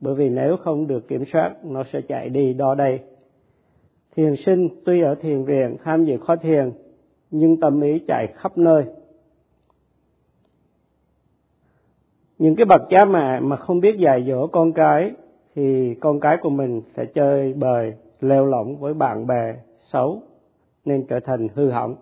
bởi 0.00 0.14
vì 0.14 0.28
nếu 0.28 0.56
không 0.56 0.86
được 0.86 1.08
kiểm 1.08 1.24
soát 1.32 1.54
nó 1.64 1.84
sẽ 1.92 2.00
chạy 2.08 2.28
đi 2.28 2.52
đo 2.52 2.74
đây. 2.74 3.00
Thiền 4.16 4.34
sinh 4.46 4.68
tuy 4.84 5.02
ở 5.02 5.14
thiền 5.14 5.44
viện 5.44 5.76
tham 5.84 6.04
dự 6.04 6.16
khóa 6.18 6.36
thiền 6.36 6.72
nhưng 7.30 7.60
tâm 7.60 7.80
ý 7.80 7.98
chạy 8.06 8.26
khắp 8.36 8.58
nơi. 8.58 8.84
Những 12.38 12.56
cái 12.56 12.64
bậc 12.64 12.82
cha 12.88 13.04
mẹ 13.04 13.40
mà 13.40 13.56
không 13.56 13.80
biết 13.80 13.98
dạy 13.98 14.24
dỗ 14.28 14.46
con 14.46 14.72
cái 14.72 15.12
thì 15.54 15.94
con 16.00 16.20
cái 16.20 16.36
của 16.42 16.50
mình 16.50 16.82
sẽ 16.96 17.04
chơi 17.04 17.52
bời, 17.52 17.94
leo 18.20 18.46
lỏng 18.46 18.76
với 18.76 18.94
bạn 18.94 19.26
bè 19.26 19.54
xấu, 19.78 20.22
nên 20.84 21.06
trở 21.08 21.20
thành 21.20 21.48
hư 21.54 21.70
hỏng. 21.70 21.96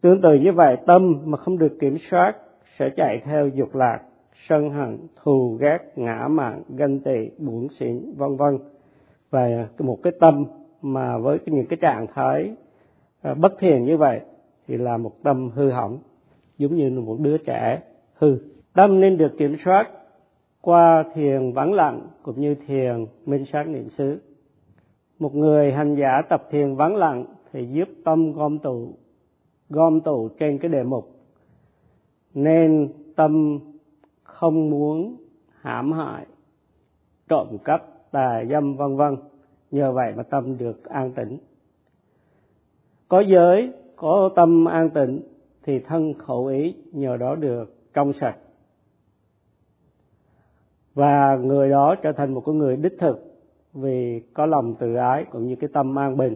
Tương 0.00 0.20
tự 0.20 0.34
như 0.34 0.52
vậy, 0.52 0.76
tâm 0.86 1.20
mà 1.24 1.38
không 1.38 1.58
được 1.58 1.76
kiểm 1.80 1.98
soát 2.10 2.36
sẽ 2.78 2.90
chạy 2.96 3.20
theo 3.24 3.48
dục 3.48 3.74
lạc, 3.74 4.00
sân 4.48 4.70
hận, 4.70 4.98
thù 5.22 5.56
ghét, 5.60 5.78
ngã 5.96 6.28
mạn, 6.30 6.62
ganh 6.68 7.00
tị, 7.00 7.30
buồn 7.38 7.68
xỉn, 7.68 8.12
vân 8.16 8.36
vân. 8.36 8.58
Và 9.30 9.68
một 9.78 9.98
cái 10.02 10.12
tâm 10.20 10.44
mà 10.82 11.18
với 11.18 11.38
những 11.46 11.66
cái 11.66 11.76
trạng 11.80 12.06
thái 12.14 12.54
Ờ, 13.24 13.34
bất 13.34 13.58
thiền 13.58 13.84
như 13.84 13.96
vậy 13.96 14.20
thì 14.66 14.76
là 14.76 14.96
một 14.96 15.22
tâm 15.22 15.50
hư 15.54 15.70
hỏng, 15.70 15.98
giống 16.58 16.76
như 16.76 17.00
một 17.00 17.16
đứa 17.20 17.38
trẻ 17.38 17.82
hư. 18.14 18.38
Tâm 18.72 19.00
nên 19.00 19.18
được 19.18 19.32
kiểm 19.38 19.56
soát 19.64 19.90
qua 20.60 21.04
thiền 21.14 21.52
vắng 21.52 21.72
lặng 21.72 22.08
cũng 22.22 22.40
như 22.40 22.54
thiền 22.54 23.06
minh 23.26 23.44
sát 23.52 23.68
niệm 23.68 23.90
xứ. 23.90 24.20
Một 25.18 25.34
người 25.34 25.72
hành 25.72 25.96
giả 25.96 26.22
tập 26.28 26.48
thiền 26.50 26.74
vắng 26.74 26.96
lặng 26.96 27.24
thì 27.52 27.66
giúp 27.72 27.88
tâm 28.04 28.32
gom 28.32 28.58
tụ 28.58 28.88
gom 29.68 30.00
tụ 30.00 30.28
trên 30.38 30.58
cái 30.58 30.68
đề 30.68 30.82
mục. 30.82 31.10
Nên 32.34 32.92
tâm 33.16 33.60
không 34.22 34.70
muốn 34.70 35.16
hãm 35.60 35.92
hại, 35.92 36.26
trộm 37.28 37.46
cắp, 37.64 37.82
tà 38.10 38.44
dâm, 38.50 38.76
vân 38.76 38.96
vân. 38.96 39.16
Nhờ 39.70 39.92
vậy 39.92 40.12
mà 40.16 40.22
tâm 40.22 40.58
được 40.58 40.84
an 40.84 41.12
tĩnh 41.12 41.38
có 43.14 43.20
giới, 43.20 43.72
có 43.96 44.30
tâm 44.36 44.64
an 44.64 44.90
tịnh, 44.90 45.22
thì 45.62 45.78
thân 45.78 46.14
khẩu 46.14 46.46
ý 46.46 46.74
nhờ 46.92 47.16
đó 47.16 47.34
được 47.34 47.92
trong 47.94 48.12
sạch. 48.12 48.36
Và 50.94 51.36
người 51.36 51.70
đó 51.70 51.94
trở 52.02 52.12
thành 52.12 52.34
một 52.34 52.42
cái 52.46 52.54
người 52.54 52.76
đích 52.76 52.96
thực 52.98 53.40
vì 53.72 54.20
có 54.34 54.46
lòng 54.46 54.74
tự 54.74 54.94
ái 54.94 55.24
cũng 55.32 55.46
như 55.46 55.56
cái 55.56 55.70
tâm 55.72 55.98
an 55.98 56.16
bình. 56.16 56.34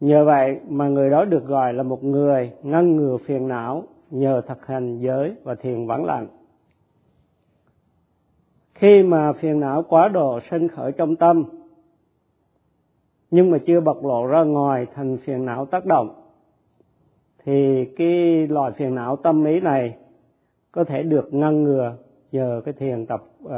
Nhờ 0.00 0.24
vậy 0.24 0.60
mà 0.68 0.88
người 0.88 1.10
đó 1.10 1.24
được 1.24 1.46
gọi 1.46 1.74
là 1.74 1.82
một 1.82 2.04
người 2.04 2.52
ngăn 2.62 2.96
ngừa 2.96 3.16
phiền 3.16 3.48
não 3.48 3.84
nhờ 4.10 4.40
thực 4.40 4.66
hành 4.66 4.98
giới 4.98 5.34
và 5.42 5.54
thiền 5.54 5.86
vắng 5.86 6.04
lặng. 6.04 6.26
Khi 8.74 9.02
mà 9.02 9.32
phiền 9.32 9.60
não 9.60 9.82
quá 9.82 10.08
độ 10.08 10.40
sinh 10.50 10.68
khởi 10.68 10.92
trong 10.92 11.16
tâm 11.16 11.44
nhưng 13.32 13.50
mà 13.50 13.58
chưa 13.58 13.80
bộc 13.80 14.04
lộ 14.04 14.26
ra 14.26 14.42
ngoài 14.42 14.86
thành 14.94 15.16
phiền 15.24 15.44
não 15.44 15.66
tác 15.66 15.86
động 15.86 16.08
thì 17.44 17.84
cái 17.84 18.46
loại 18.46 18.72
phiền 18.72 18.94
não 18.94 19.16
tâm 19.16 19.44
ý 19.44 19.60
này 19.60 19.96
có 20.72 20.84
thể 20.84 21.02
được 21.02 21.34
ngăn 21.34 21.62
ngừa 21.62 21.96
nhờ 22.32 22.62
cái 22.64 22.74
thiền 22.74 23.06
tập 23.06 23.24
uh, 23.44 23.50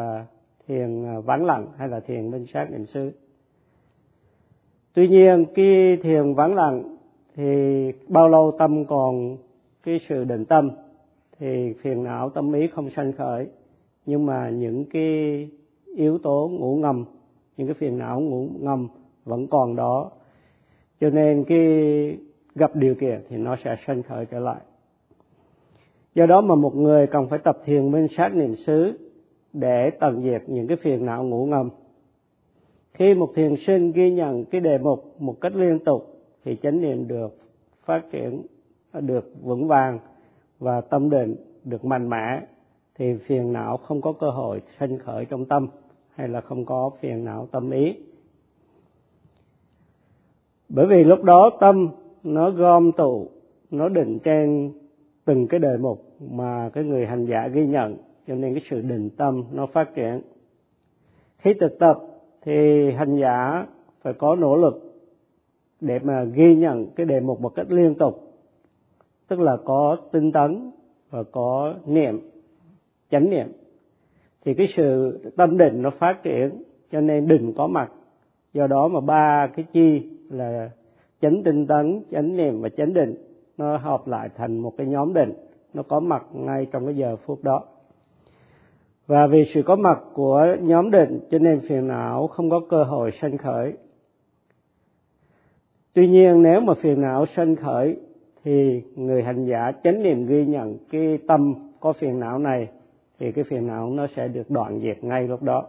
thiền 0.67 1.05
à, 1.05 1.21
vắng 1.21 1.45
lặng 1.45 1.67
hay 1.77 1.89
là 1.89 2.01
thiền 2.01 2.31
minh 2.31 2.47
sát 2.47 2.71
niệm 2.71 2.87
xứ. 2.87 3.13
Tuy 4.93 5.09
nhiên 5.09 5.45
cái 5.55 5.97
thiền 6.03 6.35
vắng 6.35 6.55
lặng 6.55 6.97
thì 7.35 7.93
bao 8.09 8.29
lâu 8.29 8.53
tâm 8.59 8.85
còn 8.85 9.37
cái 9.83 10.01
sự 10.09 10.25
định 10.25 10.45
tâm 10.45 10.71
thì 11.39 11.73
phiền 11.73 12.05
não 12.05 12.31
tâm 12.31 12.53
ý 12.53 12.67
không 12.67 12.91
sanh 12.91 13.13
khởi. 13.13 13.49
Nhưng 14.07 14.27
mà 14.27 14.51
những 14.51 14.85
cái 14.85 15.49
yếu 15.97 16.19
tố 16.19 16.51
ngủ 16.53 16.77
ngầm 16.77 17.05
những 17.57 17.67
cái 17.67 17.75
phiền 17.75 17.99
não 17.99 18.21
ngủ 18.21 18.49
ngầm 18.61 18.89
vẫn 19.25 19.47
còn 19.47 19.77
đó. 19.77 20.11
Cho 21.01 21.11
nên 21.11 21.45
khi 21.45 22.17
gặp 22.55 22.77
điều 22.77 22.95
kiện 22.95 23.23
thì 23.29 23.37
nó 23.37 23.57
sẽ 23.65 23.77
sanh 23.87 24.03
khởi 24.03 24.27
trở 24.27 24.39
lại. 24.39 24.61
Do 26.15 26.27
đó 26.27 26.41
mà 26.41 26.55
một 26.55 26.77
người 26.77 27.07
cần 27.07 27.29
phải 27.29 27.39
tập 27.39 27.59
thiền 27.65 27.91
minh 27.91 28.07
sát 28.17 28.35
niệm 28.35 28.57
xứ 28.57 28.99
để 29.53 29.91
tận 30.01 30.23
diệt 30.23 30.43
những 30.47 30.67
cái 30.67 30.77
phiền 30.77 31.07
não 31.07 31.25
ngủ 31.25 31.47
ngầm. 31.47 31.71
Khi 32.93 33.15
một 33.15 33.31
thiền 33.35 33.55
sinh 33.67 33.93
ghi 33.93 34.11
nhận 34.11 34.45
cái 34.45 34.61
đề 34.61 34.79
mục 34.79 35.17
một 35.19 35.41
cách 35.41 35.57
liên 35.57 35.79
tục 35.79 36.15
thì 36.45 36.57
chánh 36.63 36.81
niệm 36.81 37.09
được 37.09 37.39
phát 37.85 38.03
triển, 38.13 38.43
được 39.01 39.33
vững 39.43 39.69
vàng 39.69 39.99
và 40.59 40.81
tâm 40.81 41.11
định 41.11 41.37
được 41.65 41.85
mạnh 41.85 42.11
mẽ 42.11 42.41
thì 42.95 43.17
phiền 43.27 43.53
não 43.53 43.77
không 43.77 44.01
có 44.01 44.13
cơ 44.13 44.31
hội 44.31 44.63
sinh 44.81 44.99
khởi 44.99 45.25
trong 45.25 45.45
tâm 45.45 45.69
hay 46.11 46.29
là 46.29 46.41
không 46.41 46.65
có 46.65 46.91
phiền 47.01 47.25
não 47.25 47.49
tâm 47.53 47.71
ý 47.71 47.97
bởi 50.75 50.87
vì 50.87 51.05
lúc 51.05 51.23
đó 51.23 51.51
tâm 51.61 51.89
nó 52.23 52.51
gom 52.51 52.93
tụ, 52.93 53.29
nó 53.71 53.89
định 53.89 54.19
trên 54.25 54.73
từng 55.25 55.47
cái 55.47 55.61
đề 55.61 55.77
mục 55.81 56.07
mà 56.31 56.71
cái 56.73 56.85
người 56.85 57.07
hành 57.07 57.27
giả 57.27 57.49
ghi 57.49 57.67
nhận. 57.67 57.97
Cho 58.27 58.35
nên 58.35 58.55
cái 58.55 58.63
sự 58.71 58.81
định 58.81 59.11
tâm 59.17 59.45
nó 59.53 59.67
phát 59.67 59.95
triển. 59.95 60.21
Khi 61.39 61.55
thực 61.55 61.79
tập 61.79 61.99
thì 62.43 62.91
hành 62.91 63.17
giả 63.17 63.67
phải 64.03 64.13
có 64.13 64.37
nỗ 64.37 64.57
lực 64.57 65.03
để 65.81 65.99
mà 66.03 66.25
ghi 66.25 66.55
nhận 66.57 66.87
cái 66.97 67.07
đề 67.07 67.21
mục 67.21 67.41
một 67.41 67.55
cách 67.55 67.67
liên 67.71 67.95
tục. 67.95 68.35
Tức 69.29 69.41
là 69.41 69.57
có 69.65 69.97
tinh 70.13 70.33
tấn 70.33 70.71
và 71.11 71.23
có 71.23 71.75
niệm, 71.87 72.21
chánh 73.11 73.31
niệm. 73.31 73.47
Thì 74.45 74.55
cái 74.55 74.67
sự 74.77 75.19
tâm 75.37 75.59
định 75.59 75.83
nó 75.83 75.91
phát 75.91 76.21
triển, 76.23 76.63
cho 76.93 77.01
nên 77.01 77.27
định 77.29 77.53
có 77.57 77.67
mặt 77.67 77.93
do 78.55 78.67
đó 78.67 78.89
mà 78.89 79.01
ba 79.01 79.47
cái 79.57 79.65
chi 79.73 80.03
là 80.31 80.71
chánh 81.21 81.43
tinh 81.45 81.67
tấn, 81.67 82.03
chánh 82.11 82.37
niệm 82.37 82.61
và 82.61 82.69
chánh 82.69 82.95
định, 82.95 83.15
nó 83.59 83.77
hợp 83.77 84.07
lại 84.07 84.29
thành 84.37 84.59
một 84.59 84.73
cái 84.77 84.87
nhóm 84.87 85.15
định. 85.15 85.33
Nó 85.75 85.83
có 85.83 86.01
mặt 86.01 86.27
ngay 86.33 86.67
trong 86.73 86.87
cái 86.87 86.97
giờ 86.97 87.17
phút 87.17 87.39
đó. 87.43 87.65
Và 89.07 89.27
vì 89.27 89.45
sự 89.55 89.63
có 89.63 89.77
mặt 89.77 89.99
của 90.15 90.47
nhóm 90.61 90.91
định, 90.91 91.21
cho 91.31 91.39
nên 91.39 91.61
phiền 91.61 91.89
não 91.89 92.27
không 92.27 92.51
có 92.51 92.61
cơ 92.69 92.85
hội 92.85 93.11
sanh 93.21 93.39
khởi. 93.39 93.73
Tuy 95.93 96.09
nhiên, 96.09 96.43
nếu 96.43 96.61
mà 96.61 96.75
phiền 96.75 97.01
não 97.01 97.27
sanh 97.27 97.57
khởi, 97.57 97.97
thì 98.45 98.83
người 98.97 99.23
hành 99.23 99.45
giả 99.45 99.73
chánh 99.85 100.03
niệm 100.03 100.27
ghi 100.27 100.47
nhận 100.47 100.79
cái 100.91 101.19
tâm 101.29 101.55
có 101.81 101.93
phiền 101.93 102.21
não 102.21 102.39
này, 102.39 102.69
thì 103.19 103.33
cái 103.33 103.45
phiền 103.45 103.67
não 103.67 103.91
nó 103.91 104.07
sẽ 104.07 104.29
được 104.29 104.51
đoạn 104.51 104.81
diệt 104.81 105.05
ngay 105.05 105.29
lúc 105.29 105.43
đó. 105.43 105.67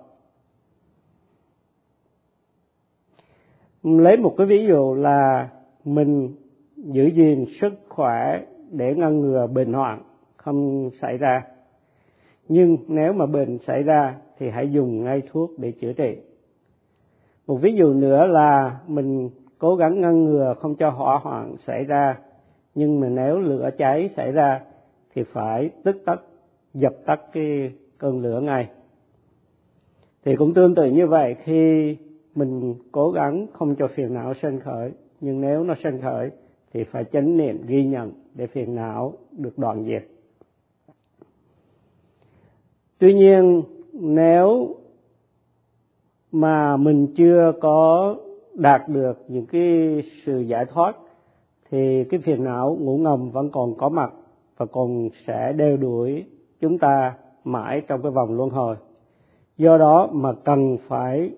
Lấy 3.86 4.18
một 4.18 4.34
cái 4.38 4.48
ví 4.48 4.66
dụ 4.68 4.94
là 4.94 5.50
mình 5.84 6.36
giữ 6.76 7.06
gìn 7.06 7.46
sức 7.62 7.74
khỏe 7.90 8.46
để 8.72 8.96
ngăn 8.96 9.20
ngừa 9.20 9.48
bệnh 9.48 9.74
hoạn 9.74 10.02
không 10.38 10.90
xảy 11.02 11.18
ra. 11.18 11.44
Nhưng 12.48 12.78
nếu 12.88 13.14
mà 13.14 13.26
bệnh 13.26 13.58
xảy 13.58 13.84
ra 13.84 14.16
thì 14.40 14.50
hãy 14.50 14.72
dùng 14.72 15.04
ngay 15.04 15.22
thuốc 15.32 15.52
để 15.58 15.72
chữa 15.72 15.94
trị. 15.94 16.18
Một 17.48 17.56
ví 17.56 17.76
dụ 17.76 17.94
nữa 17.94 18.26
là 18.26 18.80
mình 18.88 19.30
cố 19.58 19.76
gắng 19.76 20.02
ngăn 20.02 20.26
ngừa 20.26 20.54
không 20.60 20.76
cho 20.76 20.90
hỏa 20.90 21.18
hoạn 21.18 21.56
xảy 21.68 21.84
ra. 21.84 22.18
Nhưng 22.76 23.00
mà 23.00 23.10
nếu 23.10 23.40
lửa 23.40 23.70
cháy 23.78 24.10
xảy 24.16 24.32
ra 24.32 24.62
thì 25.16 25.24
phải 25.24 25.70
tức 25.84 25.96
tắt, 26.06 26.22
dập 26.74 26.94
tắt 27.06 27.22
cái 27.34 27.72
cơn 27.98 28.22
lửa 28.22 28.40
ngay. 28.40 28.70
Thì 30.26 30.36
cũng 30.36 30.54
tương 30.54 30.76
tự 30.76 30.86
như 30.86 31.08
vậy, 31.08 31.36
khi 31.44 31.98
mình 32.36 32.76
cố 32.92 33.12
gắng 33.12 33.48
không 33.54 33.76
cho 33.76 33.88
phiền 33.88 34.14
não 34.14 34.34
sinh 34.34 34.60
khởi, 34.60 34.92
nhưng 35.22 35.42
nếu 35.42 35.64
nó 35.64 35.74
sinh 35.84 36.02
khởi 36.02 36.32
thì 36.74 36.84
phải 36.84 37.04
chánh 37.04 37.38
niệm 37.38 37.66
ghi 37.68 37.86
nhận 37.86 38.12
để 38.34 38.48
phiền 38.48 38.76
não 38.76 39.14
được 39.32 39.58
đoạn 39.58 39.86
diệt. 39.86 40.04
Tuy 42.98 43.14
nhiên, 43.14 43.64
nếu 43.94 44.76
mà 46.32 46.78
mình 46.78 47.08
chưa 47.16 47.54
có 47.62 48.16
đạt 48.54 48.90
được 48.90 49.26
những 49.28 49.46
cái 49.46 50.04
sự 50.26 50.40
giải 50.40 50.66
thoát, 50.66 50.98
thì 51.72 52.04
cái 52.04 52.20
phiền 52.20 52.44
não 52.44 52.78
ngủ 52.80 52.98
ngầm 52.98 53.30
vẫn 53.30 53.50
còn 53.50 53.76
có 53.78 53.90
mặt 53.90 54.14
và 54.58 54.66
còn 54.66 55.10
sẽ 55.28 55.54
đeo 55.54 55.78
đuổi 55.78 56.26
chúng 56.60 56.78
ta 56.78 57.18
mãi 57.44 57.82
trong 57.88 58.02
cái 58.02 58.12
vòng 58.12 58.38
luân 58.38 58.50
hồi. 58.50 58.76
Do 59.58 59.78
đó 59.78 60.10
mà 60.12 60.34
cần 60.34 60.78
phải 60.88 61.32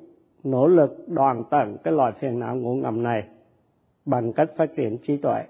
nỗ 0.52 0.68
lực 0.68 1.08
đoàn 1.08 1.44
tận 1.50 1.78
cái 1.84 1.94
loại 1.94 2.12
phiền 2.20 2.40
não 2.40 2.56
ngủ 2.56 2.76
ngầm 2.76 3.04
này 3.04 3.24
bằng 4.06 4.34
cách 4.34 4.50
phát 4.58 4.76
triển 4.76 4.98
trí 4.98 5.18
tuệ. 5.18 5.44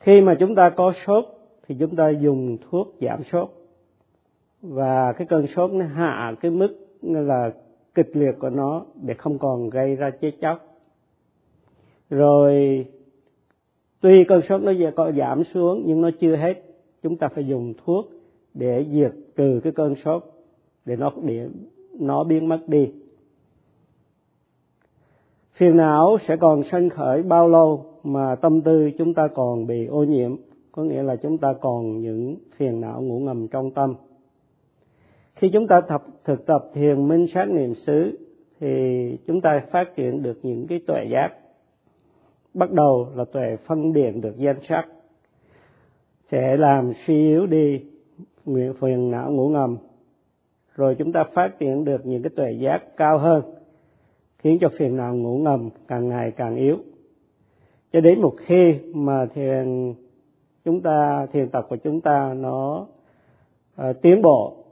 Khi 0.00 0.20
mà 0.20 0.36
chúng 0.40 0.54
ta 0.54 0.70
có 0.70 0.92
sốt, 1.06 1.24
thì 1.66 1.76
chúng 1.78 1.96
ta 1.96 2.10
dùng 2.10 2.58
thuốc 2.70 2.94
giảm 3.00 3.22
sốt. 3.22 3.50
Và 4.62 5.12
cái 5.12 5.26
cơn 5.26 5.46
sốt 5.46 5.70
nó 5.70 5.84
hạ 5.84 6.34
cái 6.40 6.50
mức 6.50 6.76
là 7.02 7.52
kịch 7.94 8.16
liệt 8.16 8.32
của 8.38 8.50
nó 8.50 8.84
để 9.02 9.14
không 9.14 9.38
còn 9.38 9.70
gây 9.70 9.96
ra 9.96 10.10
chết 10.10 10.32
chóc. 10.40 10.58
Rồi, 12.10 12.86
tuy 14.00 14.24
cơn 14.24 14.40
sốt 14.48 14.62
nó 14.62 14.72
có 14.96 15.12
giảm 15.12 15.44
xuống 15.44 15.82
nhưng 15.86 16.00
nó 16.00 16.10
chưa 16.20 16.36
hết, 16.36 16.62
chúng 17.02 17.16
ta 17.16 17.28
phải 17.28 17.46
dùng 17.46 17.74
thuốc 17.84 18.06
để 18.54 18.86
diệt 18.92 19.12
trừ 19.36 19.60
cái 19.64 19.72
cơn 19.72 19.94
sốt 19.94 20.24
để 20.84 20.96
nó 20.96 21.12
để 21.22 21.48
nó 22.00 22.24
biến 22.24 22.48
mất 22.48 22.68
đi. 22.68 22.92
Phiền 25.52 25.76
não 25.76 26.18
sẽ 26.28 26.36
còn 26.36 26.62
sanh 26.70 26.88
khởi 26.88 27.22
bao 27.22 27.48
lâu 27.48 27.84
mà 28.02 28.34
tâm 28.34 28.60
tư 28.62 28.90
chúng 28.98 29.14
ta 29.14 29.28
còn 29.34 29.66
bị 29.66 29.86
ô 29.86 30.04
nhiễm? 30.04 30.36
Có 30.72 30.82
nghĩa 30.82 31.02
là 31.02 31.16
chúng 31.16 31.38
ta 31.38 31.52
còn 31.60 32.00
những 32.00 32.36
phiền 32.56 32.80
não 32.80 33.02
ngủ 33.02 33.18
ngầm 33.18 33.48
trong 33.48 33.70
tâm. 33.70 33.94
Khi 35.34 35.50
chúng 35.52 35.66
ta 35.66 35.80
tập, 35.80 36.02
thực 36.24 36.46
tập 36.46 36.64
thiền 36.74 37.08
minh 37.08 37.26
sát 37.34 37.48
niệm 37.48 37.74
xứ, 37.74 38.18
thì 38.60 39.16
chúng 39.26 39.40
ta 39.40 39.62
phát 39.70 39.96
triển 39.96 40.22
được 40.22 40.38
những 40.42 40.66
cái 40.66 40.80
tuệ 40.86 41.04
giác. 41.12 41.30
Bắt 42.54 42.70
đầu 42.70 43.08
là 43.14 43.24
tuệ 43.24 43.56
phân 43.66 43.92
biệt 43.92 44.10
được 44.10 44.36
danh 44.36 44.60
sắc. 44.68 44.86
Sẽ 46.30 46.56
làm 46.56 46.92
suy 47.06 47.14
yếu 47.14 47.46
đi 47.46 47.80
nguyện 48.44 48.74
phiền 48.74 49.10
não 49.10 49.32
ngủ 49.32 49.48
ngầm 49.48 49.76
rồi 50.80 50.94
chúng 50.94 51.12
ta 51.12 51.24
phát 51.24 51.58
triển 51.58 51.84
được 51.84 52.06
những 52.06 52.22
cái 52.22 52.30
tuệ 52.36 52.52
giác 52.52 52.96
cao 52.96 53.18
hơn 53.18 53.42
khiến 54.38 54.58
cho 54.60 54.68
phiền 54.78 54.96
não 54.96 55.14
ngủ 55.16 55.38
ngầm 55.38 55.70
càng 55.88 56.08
ngày 56.08 56.30
càng 56.30 56.56
yếu. 56.56 56.78
Cho 57.92 58.00
đến 58.00 58.20
một 58.20 58.34
khi 58.38 58.78
mà 58.94 59.26
thiền 59.34 59.94
chúng 60.64 60.80
ta 60.80 61.26
thiền 61.32 61.48
tập 61.48 61.66
của 61.68 61.76
chúng 61.76 62.00
ta 62.00 62.34
nó 62.34 62.86
uh, 63.82 64.02
tiến 64.02 64.22
bộ 64.22 64.64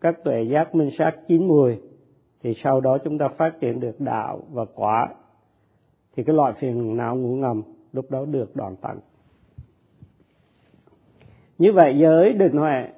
các 0.00 0.24
tuệ 0.24 0.42
giác 0.42 0.74
minh 0.74 0.90
sát 0.98 1.16
chín 1.28 1.48
mùi 1.48 1.76
thì 2.42 2.54
sau 2.54 2.80
đó 2.80 2.98
chúng 2.98 3.18
ta 3.18 3.28
phát 3.28 3.60
triển 3.60 3.80
được 3.80 4.00
đạo 4.00 4.40
và 4.52 4.64
quả 4.74 5.08
thì 6.16 6.24
cái 6.24 6.36
loại 6.36 6.52
phiền 6.58 6.96
não 6.96 7.16
ngủ 7.16 7.36
ngầm 7.36 7.62
lúc 7.92 8.10
đó 8.10 8.24
được 8.24 8.56
đoạn 8.56 8.76
tận 8.82 8.98
như 11.58 11.72
vậy 11.72 11.98
giới 11.98 12.32
định 12.32 12.56
huệ 12.56 12.88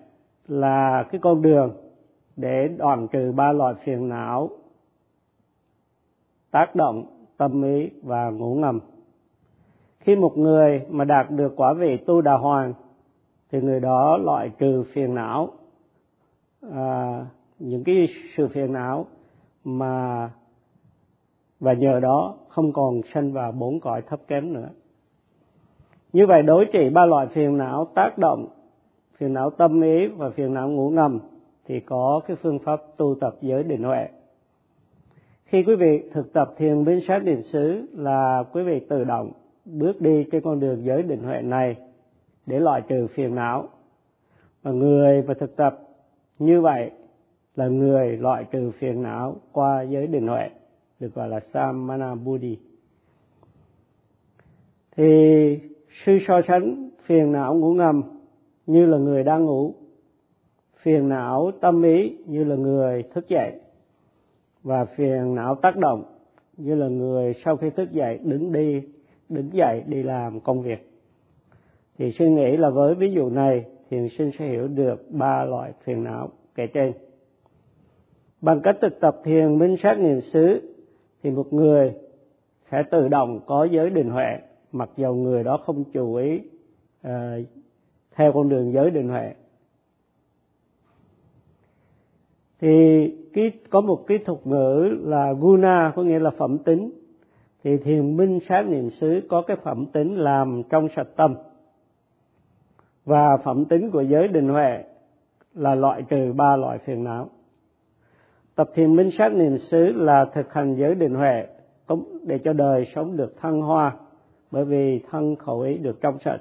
là 0.48 1.06
cái 1.10 1.20
con 1.22 1.42
đường 1.42 1.85
để 2.36 2.68
đoạn 2.68 3.08
trừ 3.08 3.32
ba 3.32 3.52
loại 3.52 3.74
phiền 3.84 4.08
não 4.08 4.50
tác 6.50 6.74
động 6.74 7.06
tâm 7.36 7.62
ý 7.62 7.90
và 8.02 8.30
ngủ 8.30 8.54
ngầm. 8.54 8.80
Khi 10.00 10.16
một 10.16 10.38
người 10.38 10.82
mà 10.88 11.04
đạt 11.04 11.30
được 11.30 11.52
quả 11.56 11.72
vị 11.72 11.96
tu 11.96 12.20
đà 12.20 12.36
hoàng 12.36 12.74
thì 13.50 13.60
người 13.60 13.80
đó 13.80 14.16
loại 14.16 14.50
trừ 14.58 14.84
phiền 14.92 15.14
não. 15.14 15.48
À, 16.72 17.26
những 17.58 17.84
cái 17.84 18.08
sự 18.36 18.48
phiền 18.48 18.72
não 18.72 19.06
mà 19.64 20.30
và 21.60 21.72
nhờ 21.72 22.00
đó 22.00 22.34
không 22.48 22.72
còn 22.72 23.00
sanh 23.14 23.32
vào 23.32 23.52
bốn 23.52 23.80
cõi 23.80 24.02
thấp 24.02 24.20
kém 24.28 24.52
nữa. 24.52 24.68
Như 26.12 26.26
vậy 26.26 26.42
đối 26.42 26.64
trị 26.72 26.90
ba 26.90 27.06
loại 27.06 27.26
phiền 27.26 27.58
não 27.58 27.84
tác 27.94 28.18
động 28.18 28.48
phiền 29.16 29.34
não 29.34 29.50
tâm 29.50 29.80
ý 29.80 30.06
và 30.06 30.30
phiền 30.30 30.54
não 30.54 30.68
ngủ 30.68 30.90
ngầm 30.90 31.20
thì 31.66 31.80
có 31.80 32.20
cái 32.26 32.36
phương 32.36 32.58
pháp 32.58 32.82
tu 32.96 33.14
tập 33.20 33.36
giới 33.40 33.62
định 33.62 33.82
huệ. 33.82 34.08
Khi 35.44 35.62
quý 35.62 35.76
vị 35.76 36.02
thực 36.12 36.32
tập 36.32 36.54
thiền 36.56 36.84
biến 36.84 37.00
sát 37.08 37.18
định 37.18 37.42
xứ 37.42 37.86
là 37.92 38.44
quý 38.52 38.62
vị 38.62 38.80
tự 38.88 39.04
động 39.04 39.32
bước 39.64 40.00
đi 40.00 40.24
trên 40.32 40.42
con 40.42 40.60
đường 40.60 40.84
giới 40.84 41.02
định 41.02 41.22
huệ 41.22 41.42
này 41.42 41.76
để 42.46 42.60
loại 42.60 42.82
trừ 42.88 43.06
phiền 43.06 43.34
não. 43.34 43.68
Và 44.62 44.70
người 44.70 45.22
và 45.22 45.34
thực 45.34 45.56
tập 45.56 45.78
như 46.38 46.60
vậy 46.60 46.90
là 47.56 47.68
người 47.68 48.16
loại 48.16 48.44
trừ 48.50 48.70
phiền 48.78 49.02
não 49.02 49.36
qua 49.52 49.82
giới 49.82 50.06
định 50.06 50.26
huệ, 50.26 50.50
được 51.00 51.14
gọi 51.14 51.28
là 51.28 51.40
samana 51.52 52.14
buddhi 52.14 52.58
thì 54.96 55.58
sư 56.04 56.18
so 56.28 56.40
sánh 56.48 56.90
phiền 57.04 57.32
não 57.32 57.54
ngủ 57.54 57.74
ngầm 57.74 58.02
như 58.66 58.86
là 58.86 58.98
người 58.98 59.24
đang 59.24 59.44
ngủ 59.44 59.74
phiền 60.82 61.08
não 61.08 61.50
tâm 61.60 61.82
ý 61.82 62.16
như 62.26 62.44
là 62.44 62.56
người 62.56 63.02
thức 63.02 63.28
dậy 63.28 63.52
và 64.62 64.84
phiền 64.84 65.34
não 65.34 65.54
tác 65.54 65.76
động 65.76 66.04
như 66.56 66.74
là 66.74 66.88
người 66.88 67.34
sau 67.44 67.56
khi 67.56 67.70
thức 67.70 67.92
dậy 67.92 68.18
đứng 68.22 68.52
đi 68.52 68.82
đứng 69.28 69.52
dậy 69.52 69.82
đi 69.86 70.02
làm 70.02 70.40
công 70.40 70.62
việc. 70.62 70.90
Thì 71.98 72.12
suy 72.12 72.30
nghĩ 72.30 72.56
là 72.56 72.70
với 72.70 72.94
ví 72.94 73.12
dụ 73.12 73.30
này 73.30 73.64
thiền 73.90 74.08
sinh 74.18 74.30
sẽ 74.38 74.46
hiểu 74.46 74.68
được 74.68 75.10
ba 75.10 75.44
loại 75.44 75.72
phiền 75.84 76.04
não 76.04 76.30
kể 76.54 76.66
trên. 76.66 76.92
Bằng 78.40 78.60
cách 78.60 78.76
thực 78.80 79.00
tập 79.00 79.20
thiền 79.24 79.58
minh 79.58 79.76
sát 79.82 79.98
niệm 79.98 80.20
xứ 80.20 80.74
thì 81.22 81.30
một 81.30 81.52
người 81.52 81.94
sẽ 82.70 82.82
tự 82.90 83.08
động 83.08 83.40
có 83.46 83.64
giới 83.64 83.90
định 83.90 84.10
huệ 84.10 84.38
mặc 84.72 84.90
dầu 84.96 85.14
người 85.14 85.44
đó 85.44 85.56
không 85.66 85.84
chú 85.92 86.14
ý 86.14 86.40
uh, 87.06 87.10
theo 88.14 88.32
con 88.32 88.48
đường 88.48 88.72
giới 88.72 88.90
định 88.90 89.08
huệ. 89.08 89.34
Thì 92.60 93.08
cái, 93.32 93.52
có 93.70 93.80
một 93.80 94.06
cái 94.06 94.18
thuật 94.18 94.46
ngữ 94.46 94.96
là 95.02 95.32
guna, 95.32 95.92
có 95.96 96.02
nghĩa 96.02 96.18
là 96.18 96.30
phẩm 96.30 96.58
tính. 96.58 96.90
Thì 97.64 97.76
thiền 97.76 98.16
minh 98.16 98.38
sát 98.48 98.62
niệm 98.62 98.90
xứ 98.90 99.20
có 99.28 99.42
cái 99.42 99.56
phẩm 99.56 99.86
tính 99.86 100.16
làm 100.16 100.62
trong 100.70 100.88
sạch 100.96 101.08
tâm. 101.16 101.34
Và 103.04 103.36
phẩm 103.36 103.64
tính 103.64 103.90
của 103.90 104.00
giới 104.00 104.28
định 104.28 104.48
huệ 104.48 104.84
là 105.54 105.74
loại 105.74 106.02
trừ 106.02 106.32
ba 106.36 106.56
loại 106.56 106.78
phiền 106.78 107.04
não. 107.04 107.30
Tập 108.54 108.70
thiền 108.74 108.96
minh 108.96 109.10
sát 109.18 109.32
niệm 109.32 109.58
xứ 109.58 109.92
là 109.92 110.24
thực 110.24 110.52
hành 110.52 110.74
giới 110.74 110.94
định 110.94 111.14
huệ 111.14 111.46
để 112.22 112.38
cho 112.38 112.52
đời 112.52 112.86
sống 112.94 113.16
được 113.16 113.40
thăng 113.40 113.62
hoa, 113.62 113.96
bởi 114.50 114.64
vì 114.64 115.00
thân 115.10 115.36
khẩu 115.36 115.60
ý 115.60 115.78
được 115.78 116.00
trong 116.00 116.18
sạch. 116.24 116.40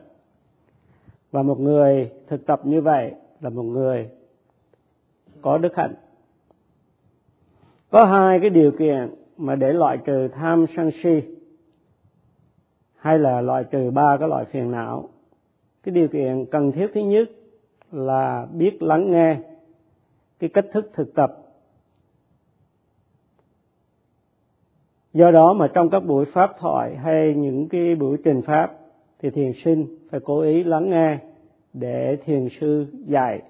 Và 1.31 1.41
một 1.41 1.59
người 1.59 2.11
thực 2.27 2.45
tập 2.45 2.61
như 2.63 2.81
vậy 2.81 3.11
là 3.41 3.49
một 3.49 3.63
người 3.63 4.09
có 5.41 5.57
đức 5.57 5.75
hạnh 5.75 5.93
có 7.95 8.05
hai 8.05 8.39
cái 8.39 8.49
điều 8.49 8.71
kiện 8.71 9.09
mà 9.37 9.55
để 9.55 9.73
loại 9.73 9.97
trừ 9.97 10.27
tham 10.27 10.65
sân 10.75 10.91
si 11.03 11.21
hay 12.95 13.19
là 13.19 13.41
loại 13.41 13.63
trừ 13.63 13.91
ba 13.91 14.17
cái 14.17 14.29
loại 14.29 14.45
phiền 14.45 14.71
não. 14.71 15.09
Cái 15.83 15.95
điều 15.95 16.07
kiện 16.07 16.45
cần 16.51 16.71
thiết 16.71 16.91
thứ 16.93 17.01
nhất 17.01 17.29
là 17.91 18.47
biết 18.53 18.83
lắng 18.83 19.11
nghe 19.11 19.37
cái 20.39 20.49
cách 20.49 20.65
thức 20.71 20.91
thực 20.93 21.15
tập. 21.15 21.37
Do 25.13 25.31
đó 25.31 25.53
mà 25.53 25.67
trong 25.73 25.89
các 25.89 25.99
buổi 25.99 26.25
pháp 26.25 26.51
thoại 26.59 26.95
hay 26.95 27.33
những 27.33 27.69
cái 27.69 27.95
buổi 27.95 28.17
trình 28.23 28.41
pháp 28.41 28.77
thì 29.19 29.29
thiền 29.29 29.51
sinh 29.63 29.85
phải 30.11 30.19
cố 30.19 30.41
ý 30.41 30.63
lắng 30.63 30.89
nghe 30.89 31.17
để 31.73 32.17
thiền 32.25 32.47
sư 32.59 32.85
dạy, 33.07 33.41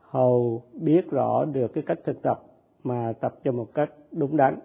hầu 0.00 0.62
biết 0.72 1.10
rõ 1.10 1.44
được 1.44 1.68
cái 1.74 1.84
cách 1.86 1.98
thực 2.04 2.22
tập 2.22 2.42
mà 2.84 3.12
tập 3.20 3.34
cho 3.44 3.52
một 3.52 3.74
cách 3.74 3.90
đúng 4.12 4.36
đắn. 4.36 4.58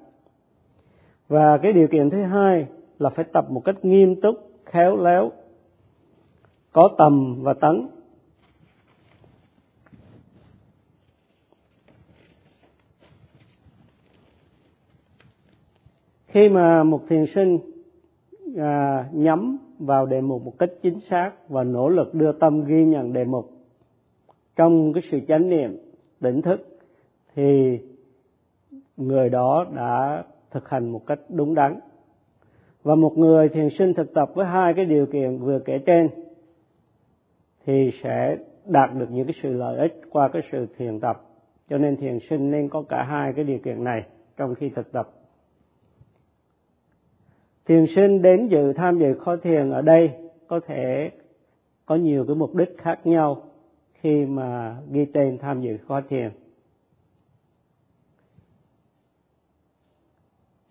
Và 1.28 1.58
cái 1.58 1.74
điều 1.74 1.88
kiện 1.88 2.10
thứ 2.10 2.22
hai 2.22 2.68
là 3.00 3.10
phải 3.10 3.26
tập 3.34 3.46
một 3.50 3.62
cách 3.66 3.86
nghiêm 3.86 4.22
túc 4.22 4.36
khéo 4.66 4.98
léo 4.98 5.32
có 6.72 6.90
tầm 6.98 7.36
và 7.42 7.54
tấn. 7.54 7.88
Khi 16.28 16.50
mà 16.50 16.84
một 16.84 17.02
thiền 17.10 17.26
sinh 17.36 17.60
à, 18.58 19.06
nhắm 19.12 19.58
vào 19.80 20.06
đề 20.06 20.22
mục 20.22 20.46
một 20.46 20.54
cách 20.60 20.70
chính 20.82 21.00
xác 21.00 21.32
và 21.50 21.64
nỗ 21.64 21.90
lực 21.90 22.14
đưa 22.14 22.32
tâm 22.32 22.66
ghi 22.66 22.86
nhận 22.86 23.14
đề 23.14 23.26
mục 23.26 23.52
trong 24.56 24.94
cái 24.94 25.04
sự 25.12 25.20
chánh 25.28 25.50
niệm 25.50 25.78
tỉnh 26.20 26.42
thức 26.42 26.80
thì 27.36 27.80
người 28.98 29.30
đó 29.30 29.66
đã 29.76 30.24
thực 30.52 30.70
hành 30.70 30.90
một 30.90 31.06
cách 31.08 31.20
đúng 31.30 31.56
đắn. 31.56 31.80
Và 32.84 32.96
một 32.96 33.18
người 33.18 33.50
thiền 33.50 33.70
sinh 33.70 33.94
thực 33.94 34.14
tập 34.14 34.30
với 34.34 34.46
hai 34.46 34.74
cái 34.74 34.86
điều 34.86 35.06
kiện 35.06 35.38
vừa 35.38 35.60
kể 35.60 35.80
trên 35.86 36.10
thì 37.66 37.92
sẽ 38.04 38.38
đạt 38.66 38.90
được 38.94 39.12
những 39.12 39.28
cái 39.28 39.36
sự 39.44 39.54
lợi 39.54 39.78
ích 39.78 40.02
qua 40.10 40.28
cái 40.28 40.42
sự 40.52 40.68
thiền 40.78 41.00
tập. 41.00 41.22
Cho 41.70 41.78
nên 41.78 41.98
thiền 41.98 42.20
sinh 42.30 42.52
nên 42.52 42.70
có 42.70 42.84
cả 42.90 43.04
hai 43.04 43.34
cái 43.34 43.44
điều 43.46 43.60
kiện 43.60 43.84
này 43.84 44.04
trong 44.38 44.56
khi 44.56 44.70
thực 44.70 44.92
tập. 44.92 45.10
Thiền 47.66 47.86
sinh 47.96 48.22
đến 48.22 48.48
dự 48.48 48.74
tham 48.74 49.00
dự 49.00 49.14
khóa 49.20 49.38
thiền 49.44 49.72
ở 49.72 49.82
đây 49.82 50.12
có 50.48 50.60
thể 50.68 51.12
có 51.86 51.96
nhiều 51.96 52.26
cái 52.28 52.36
mục 52.36 52.56
đích 52.56 52.78
khác 52.78 53.08
nhau 53.08 53.44
khi 53.94 54.26
mà 54.26 54.78
ghi 54.92 55.06
tên 55.06 55.38
tham 55.38 55.62
dự 55.62 55.78
khóa 55.88 56.02
thiền. 56.10 56.32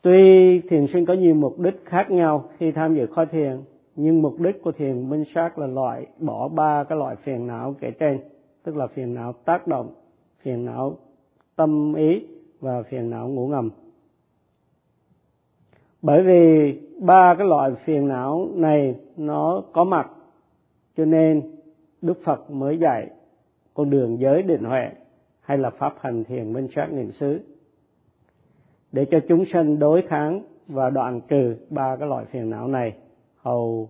Tuy 0.06 0.60
thiền 0.60 0.86
sinh 0.86 1.06
có 1.06 1.14
nhiều 1.14 1.34
mục 1.34 1.58
đích 1.58 1.84
khác 1.84 2.10
nhau 2.10 2.48
khi 2.58 2.72
tham 2.72 2.94
dự 2.94 3.06
khóa 3.06 3.24
thiền, 3.24 3.56
nhưng 3.96 4.22
mục 4.22 4.40
đích 4.40 4.62
của 4.62 4.72
thiền 4.72 5.10
minh 5.10 5.24
sát 5.34 5.58
là 5.58 5.66
loại 5.66 6.06
bỏ 6.18 6.48
ba 6.48 6.84
cái 6.84 6.98
loại 6.98 7.16
phiền 7.16 7.46
não 7.46 7.74
kể 7.80 7.90
trên, 7.90 8.20
tức 8.62 8.76
là 8.76 8.86
phiền 8.86 9.14
não 9.14 9.32
tác 9.32 9.66
động, 9.66 9.92
phiền 10.42 10.64
não 10.64 10.96
tâm 11.56 11.94
ý 11.94 12.26
và 12.60 12.82
phiền 12.82 13.10
não 13.10 13.28
ngủ 13.28 13.48
ngầm. 13.48 13.70
Bởi 16.02 16.22
vì 16.22 16.72
ba 17.00 17.34
cái 17.38 17.46
loại 17.46 17.70
phiền 17.84 18.08
não 18.08 18.48
này 18.54 18.96
nó 19.16 19.62
có 19.72 19.84
mặt, 19.84 20.10
cho 20.96 21.04
nên 21.04 21.42
đức 22.02 22.18
phật 22.24 22.50
mới 22.50 22.78
dạy 22.78 23.10
con 23.74 23.90
đường 23.90 24.20
giới 24.20 24.42
định 24.42 24.64
huệ 24.64 24.90
hay 25.40 25.58
là 25.58 25.70
pháp 25.70 25.94
hành 26.00 26.24
thiền 26.24 26.52
minh 26.52 26.68
sát 26.74 26.92
niệm 26.92 27.12
xứ 27.12 27.40
để 28.96 29.04
cho 29.10 29.18
chúng 29.28 29.44
sanh 29.52 29.78
đối 29.78 30.02
kháng 30.02 30.42
và 30.68 30.90
đoạn 30.90 31.20
trừ 31.28 31.56
ba 31.70 31.96
cái 31.96 32.08
loại 32.08 32.24
phiền 32.24 32.50
não 32.50 32.68
này 32.68 32.96
hầu 33.36 33.88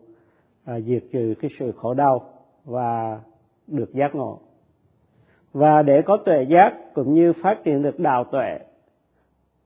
à, 0.64 0.80
diệt 0.80 1.02
trừ 1.12 1.34
cái 1.40 1.50
sự 1.58 1.72
khổ 1.72 1.94
đau 1.94 2.30
và 2.64 3.20
được 3.66 3.94
giác 3.94 4.14
ngộ. 4.14 4.40
Và 5.52 5.82
để 5.82 6.02
có 6.06 6.16
tuệ 6.16 6.42
giác 6.42 6.94
cũng 6.94 7.14
như 7.14 7.32
phát 7.42 7.58
triển 7.64 7.82
được 7.82 7.98
đạo 7.98 8.24
tuệ 8.24 8.58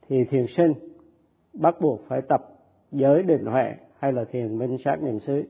thì 0.09 0.25
thiền 0.25 0.47
sinh 0.57 0.73
bắt 1.53 1.81
buộc 1.81 2.01
phải 2.09 2.21
tập 2.29 2.41
giới 2.93 3.23
định 3.23 3.45
huệ 3.45 3.75
hay 3.99 4.13
là 4.13 4.25
thiền 4.25 4.59
minh 4.59 4.77
sát 4.85 5.03
niệm 5.03 5.21
xứ. 5.21 5.43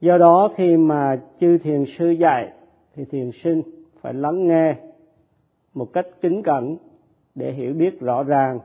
Do 0.00 0.18
đó 0.18 0.50
khi 0.56 0.76
mà 0.76 1.20
chư 1.40 1.58
thiền 1.58 1.84
sư 1.98 2.10
dạy 2.10 2.52
thì 2.94 3.04
thiền 3.04 3.30
sinh 3.42 3.62
phải 4.00 4.14
lắng 4.14 4.48
nghe 4.48 4.76
một 5.74 5.92
cách 5.92 6.06
kính 6.20 6.42
cẩn 6.42 6.76
để 7.34 7.52
hiểu 7.52 7.74
biết 7.74 8.00
rõ 8.00 8.22
ràng 8.22 8.58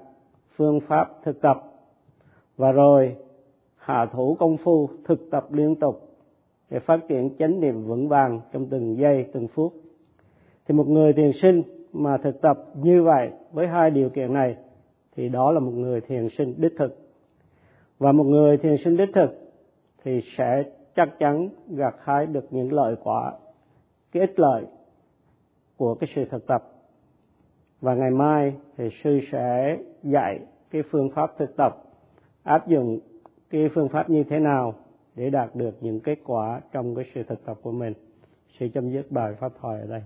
phương 0.56 0.80
pháp 0.80 1.10
thực 1.24 1.42
tập. 1.42 1.64
Và 2.58 2.72
rồi, 2.72 3.16
hạ 3.76 4.06
thủ 4.14 4.36
công 4.40 4.58
phu 4.58 4.90
thực 5.06 5.32
tập 5.32 5.48
liên 5.52 5.76
tục 5.76 6.10
để 6.70 6.80
phát 6.80 7.00
triển 7.08 7.36
chánh 7.38 7.60
niệm 7.60 7.84
vững 7.84 8.08
vàng 8.08 8.42
trong 8.52 8.66
từng 8.66 8.98
giây, 8.98 9.26
từng 9.34 9.48
phút. 9.48 9.74
Thì 10.68 10.74
một 10.74 10.88
người 10.88 11.14
thiền 11.14 11.32
sinh 11.42 11.62
mà 11.94 12.18
thực 12.18 12.42
tập 12.42 12.58
như 12.74 13.04
vậy 13.04 13.32
với 13.52 13.68
hai 13.68 13.92
điều 13.92 14.10
kiện 14.10 14.34
này, 14.34 14.56
thì 15.16 15.30
đó 15.30 15.52
là 15.52 15.60
một 15.60 15.72
người 15.72 16.02
thiền 16.02 16.28
sinh 16.38 16.54
đích 16.58 16.74
thực. 16.78 16.98
Và 17.98 18.12
một 18.12 18.24
người 18.24 18.58
thiền 18.58 18.76
sinh 18.84 18.98
đích 18.98 19.10
thực 19.14 19.30
thì 20.04 20.22
sẽ 20.38 20.64
chắc 20.96 21.20
chắn 21.20 21.50
gặt 21.68 21.96
hái 22.00 22.26
được 22.26 22.46
những 22.52 22.74
lợi 22.74 22.96
quả, 23.04 23.34
cái 24.12 24.22
ích 24.22 24.40
lợi 24.40 24.66
của 25.78 25.96
cái 25.96 26.10
sự 26.16 26.26
thực 26.26 26.48
tập 26.48 26.64
và 27.82 27.96
ngày 27.96 28.12
mai 28.12 28.56
thì 28.78 28.90
sư 29.04 29.20
sẽ 29.32 29.78
dạy 30.04 30.40
cái 30.72 30.84
phương 30.92 31.10
pháp 31.16 31.32
thực 31.38 31.56
tập, 31.58 31.78
áp 32.44 32.68
dụng 32.68 33.00
cái 33.50 33.70
phương 33.74 33.90
pháp 33.90 34.10
như 34.10 34.24
thế 34.24 34.40
nào 34.40 34.74
để 35.16 35.30
đạt 35.30 35.56
được 35.56 35.78
những 35.82 36.00
kết 36.00 36.18
quả 36.26 36.62
trong 36.72 36.96
cái 36.96 37.06
sự 37.14 37.24
thực 37.24 37.46
tập 37.46 37.58
của 37.62 37.72
mình. 37.72 37.94
Sẽ 38.60 38.68
chấm 38.68 38.90
dứt 38.92 39.12
bài 39.12 39.34
pháp 39.40 39.52
thoại 39.62 39.82
ở 39.82 39.88
đây. 39.88 40.02